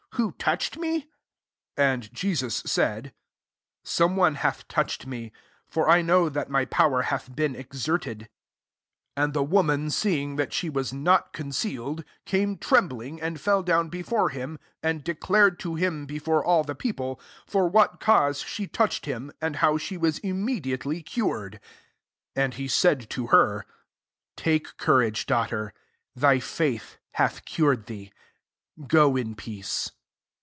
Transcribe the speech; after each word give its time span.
Who 0.15 0.33
touched 0.33 0.75
mej?" 0.77 1.07
46 1.77 1.77
And 1.77 2.03
[Jeaua^ 2.13 2.67
said," 2.67 3.13
Some 3.95 4.17
one 4.17 4.35
hath 4.35 4.67
touched 4.67 5.07
me; 5.07 5.31
for 5.65 5.89
I 5.89 6.03
kmv 6.03 6.33
that 6.33 6.49
my. 6.49 6.65
power 6.65 7.03
hath 7.03 7.33
been 7.33 7.55
ex* 7.55 7.77
erted." 7.87 7.93
47 8.27 8.27
And 9.15 9.33
the 9.33 9.41
woman 9.41 9.89
sec 9.89 10.11
* 10.11 10.11
And 10.11 10.19
thej 10.33 10.33
betougfht 10.33 10.33
6im. 10.33 10.33
|Im. 10.33 10.33
LUKE 10.33 10.33
IX. 10.33 10.33
iQS 10.33 10.33
ing 10.33 10.35
that 10.37 10.53
she 10.53 10.69
was 10.69 10.93
not 10.93 11.33
conceal 11.33 11.95
edj 11.95 12.03
came 12.25 12.57
trembling^, 12.57 13.19
and 13.21 13.39
fell 13.41 13.63
down 13.63 13.87
before 13.87 14.29
him; 14.29 14.59
and 14.83 15.03
declared 15.03 15.55
f/o 15.61 15.77
Aim]y 15.77 16.05
before 16.05 16.43
all 16.45 16.63
the 16.65 16.75
people, 16.75 17.19
for 17.47 17.69
what 17.69 18.01
cause 18.01 18.41
she 18.41 18.67
touched 18.67 19.05
him, 19.05 19.31
and 19.41 19.55
how 19.55 19.77
she. 19.77 19.95
was 19.95 20.19
immediately 20.19 21.01
cured. 21.01 21.59
48 22.35 22.43
And 22.43 22.53
he 22.55 22.67
said 22.67 23.09
to 23.11 23.27
her, 23.27 23.65
•♦ 23.69 23.73
[Take 24.35 24.75
courage,] 24.75 25.25
daughter; 25.25 25.73
thy 26.13 26.39
faith 26.41 26.97
hath 27.13 27.43
cured 27.45 27.85
thee: 27.85 28.11
go 28.87 29.15
in 29.15 29.35
peace." 29.35 29.91